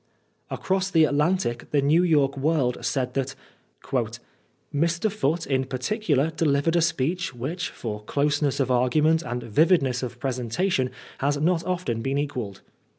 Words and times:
''Across 0.49 0.89
the 0.89 1.03
Atlantic, 1.05 1.69
the 1.69 1.79
New 1.79 2.01
York 2.01 2.35
World 2.35 2.83
said 2.83 3.13
that" 3.13 3.35
Mr. 4.73 5.11
Foote, 5.11 5.45
in 5.45 5.65
particular, 5.65 6.31
delivered 6.31 6.75
a 6.75 6.81
speech 6.81 7.35
which, 7.35 7.69
for 7.69 8.03
closeness 8.05 8.59
of 8.59 8.71
argument 8.71 9.21
and 9.21 9.43
vividness 9.43 10.01
of 10.01 10.19
presentation, 10.19 10.89
has 11.19 11.37
not 11.37 11.63
often 11.67 12.01
been 12.01 12.17
equalled." 12.17 12.61